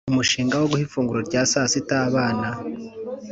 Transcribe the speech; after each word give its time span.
Umushinga 0.11 0.55
wo 0.57 0.67
guha 0.71 0.83
ifunguro 0.87 1.21
rya 1.27 1.41
saa 1.51 1.67
sita 1.71 1.95
abana. 2.07 2.47